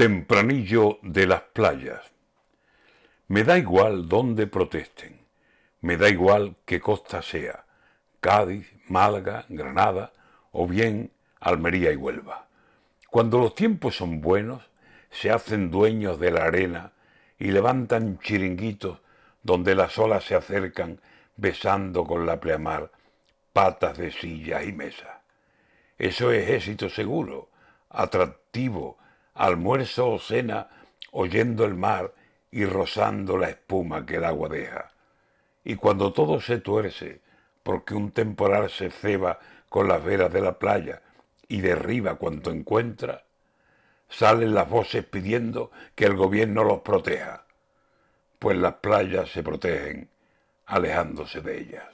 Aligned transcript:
Tempranillo 0.00 0.98
de 1.02 1.26
las 1.26 1.42
playas. 1.42 2.00
Me 3.28 3.44
da 3.44 3.58
igual 3.58 4.08
dónde 4.08 4.46
protesten, 4.46 5.26
me 5.82 5.98
da 5.98 6.08
igual 6.08 6.56
qué 6.64 6.80
costa 6.80 7.20
sea, 7.20 7.66
Cádiz, 8.18 8.72
Málaga, 8.88 9.44
Granada 9.50 10.14
o 10.52 10.66
bien 10.66 11.12
Almería 11.38 11.92
y 11.92 11.96
Huelva. 11.96 12.46
Cuando 13.10 13.36
los 13.36 13.54
tiempos 13.54 13.94
son 13.94 14.22
buenos, 14.22 14.70
se 15.10 15.30
hacen 15.30 15.70
dueños 15.70 16.18
de 16.18 16.30
la 16.30 16.44
arena 16.44 16.92
y 17.38 17.50
levantan 17.50 18.18
chiringuitos 18.20 19.00
donde 19.42 19.74
las 19.74 19.98
olas 19.98 20.24
se 20.24 20.34
acercan 20.34 21.02
besando 21.36 22.04
con 22.06 22.24
la 22.24 22.40
pleamar 22.40 22.90
patas 23.52 23.98
de 23.98 24.10
sillas 24.12 24.64
y 24.64 24.72
mesas. 24.72 25.18
Eso 25.98 26.32
es 26.32 26.48
éxito 26.48 26.88
seguro, 26.88 27.50
atractivo, 27.90 28.96
almuerzo 29.34 30.10
o 30.10 30.18
cena 30.18 30.68
oyendo 31.12 31.64
el 31.64 31.74
mar 31.74 32.14
y 32.50 32.64
rozando 32.64 33.36
la 33.36 33.50
espuma 33.50 34.04
que 34.04 34.16
el 34.16 34.24
agua 34.24 34.48
deja. 34.48 34.92
Y 35.64 35.76
cuando 35.76 36.12
todo 36.12 36.40
se 36.40 36.58
tuerce, 36.58 37.20
porque 37.62 37.94
un 37.94 38.10
temporal 38.12 38.70
se 38.70 38.90
ceba 38.90 39.38
con 39.68 39.88
las 39.88 40.02
velas 40.02 40.32
de 40.32 40.40
la 40.40 40.58
playa 40.58 41.02
y 41.48 41.60
derriba 41.60 42.16
cuanto 42.16 42.50
encuentra, 42.50 43.24
salen 44.08 44.54
las 44.54 44.68
voces 44.68 45.04
pidiendo 45.04 45.70
que 45.94 46.04
el 46.04 46.16
gobierno 46.16 46.64
los 46.64 46.80
proteja, 46.80 47.44
pues 48.38 48.56
las 48.56 48.74
playas 48.74 49.30
se 49.30 49.42
protegen 49.42 50.08
alejándose 50.66 51.40
de 51.40 51.60
ellas. 51.60 51.90